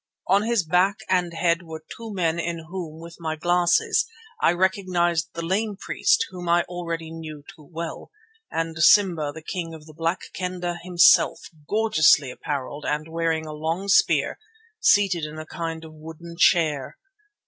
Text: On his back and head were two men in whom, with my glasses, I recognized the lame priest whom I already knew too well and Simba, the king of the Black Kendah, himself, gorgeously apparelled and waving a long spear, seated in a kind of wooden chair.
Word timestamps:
On 0.25 0.41
his 0.41 0.63
back 0.65 0.97
and 1.11 1.31
head 1.31 1.61
were 1.61 1.85
two 1.95 2.11
men 2.11 2.39
in 2.39 2.65
whom, 2.71 2.99
with 2.99 3.17
my 3.19 3.35
glasses, 3.35 4.07
I 4.41 4.51
recognized 4.53 5.29
the 5.35 5.43
lame 5.45 5.77
priest 5.79 6.25
whom 6.31 6.49
I 6.49 6.63
already 6.63 7.11
knew 7.11 7.43
too 7.55 7.69
well 7.71 8.09
and 8.49 8.79
Simba, 8.81 9.31
the 9.31 9.43
king 9.43 9.75
of 9.75 9.85
the 9.85 9.93
Black 9.93 10.21
Kendah, 10.33 10.79
himself, 10.81 11.41
gorgeously 11.69 12.31
apparelled 12.31 12.83
and 12.83 13.07
waving 13.07 13.45
a 13.45 13.53
long 13.53 13.87
spear, 13.87 14.39
seated 14.79 15.23
in 15.23 15.37
a 15.37 15.45
kind 15.45 15.85
of 15.85 15.93
wooden 15.93 16.35
chair. 16.35 16.97